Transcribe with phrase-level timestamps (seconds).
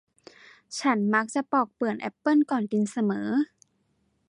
[0.79, 3.29] ฉันมักจะปอกเปลือกแอปเปิ้ลก่อนกินเสมอ